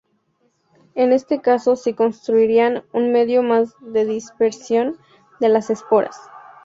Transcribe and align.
En 0.95 1.11
este 1.11 1.41
caso 1.41 1.75
sí 1.75 1.93
constituirían 1.93 2.83
un 2.91 3.11
medio 3.11 3.43
más 3.43 3.75
de 3.81 4.05
dispersión 4.05 4.97
de 5.39 5.47
las 5.49 5.69
esporas. 5.69 6.19